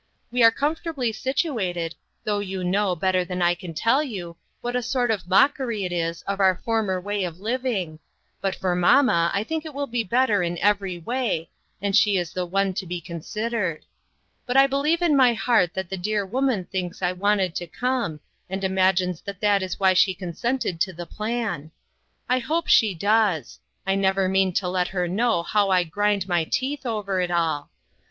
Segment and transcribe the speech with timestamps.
[0.31, 1.93] We are comforta bly situated,
[2.23, 5.91] though you know, better than I can tell you, what a sort of mockery it
[5.91, 7.99] is of our former way of living,
[8.41, 11.51] but for mamma I think it will be better in every way,
[11.83, 13.85] and she is the one to be considered.
[14.47, 18.63] But I believe in my heart the dear woman thinks I wanted to come, and
[18.63, 21.69] imagines that that is why she consented to the plan.
[22.27, 22.45] 244 INTERRUPTED.
[22.47, 23.59] I hope she does.
[23.85, 27.69] I never mean to let her know how I grind my teeth over it all.